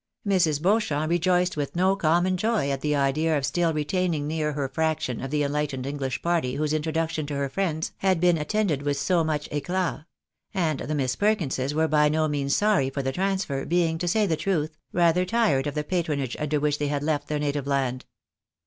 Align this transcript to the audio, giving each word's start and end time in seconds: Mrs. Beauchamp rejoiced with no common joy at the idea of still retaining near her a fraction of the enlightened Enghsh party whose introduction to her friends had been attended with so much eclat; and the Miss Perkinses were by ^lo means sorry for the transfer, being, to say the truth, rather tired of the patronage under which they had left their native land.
Mrs. 0.27 0.59
Beauchamp 0.59 1.11
rejoiced 1.11 1.55
with 1.55 1.75
no 1.75 1.95
common 1.95 2.35
joy 2.35 2.71
at 2.71 2.81
the 2.81 2.95
idea 2.95 3.37
of 3.37 3.45
still 3.45 3.71
retaining 3.71 4.25
near 4.25 4.53
her 4.53 4.63
a 4.65 4.69
fraction 4.69 5.21
of 5.21 5.29
the 5.29 5.43
enlightened 5.43 5.85
Enghsh 5.85 6.19
party 6.23 6.55
whose 6.55 6.73
introduction 6.73 7.27
to 7.27 7.35
her 7.35 7.49
friends 7.49 7.91
had 7.97 8.19
been 8.19 8.35
attended 8.39 8.81
with 8.81 8.97
so 8.97 9.23
much 9.23 9.47
eclat; 9.51 10.05
and 10.55 10.79
the 10.79 10.95
Miss 10.95 11.15
Perkinses 11.15 11.75
were 11.75 11.87
by 11.87 12.09
^lo 12.09 12.27
means 12.27 12.55
sorry 12.55 12.89
for 12.89 13.03
the 13.03 13.11
transfer, 13.11 13.63
being, 13.63 13.99
to 13.99 14.07
say 14.07 14.25
the 14.25 14.35
truth, 14.35 14.75
rather 14.91 15.23
tired 15.23 15.67
of 15.67 15.75
the 15.75 15.83
patronage 15.83 16.35
under 16.39 16.59
which 16.59 16.79
they 16.79 16.87
had 16.87 17.03
left 17.03 17.27
their 17.27 17.37
native 17.37 17.67
land. 17.67 18.05